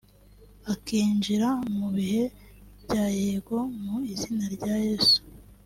akinjira 0.73 1.49
mu 1.77 1.87
bihe 1.95 2.23
bya 2.83 3.03
yego 3.19 3.57
mu 3.83 3.95
izina 4.13 4.45
rya 4.55 4.73
yesu 4.87 5.19